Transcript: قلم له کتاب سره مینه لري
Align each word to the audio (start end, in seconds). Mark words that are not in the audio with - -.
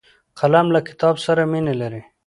قلم 0.39 0.67
له 0.75 0.79
کتاب 0.87 1.15
سره 1.25 1.41
مینه 1.51 1.73
لري 1.81 2.01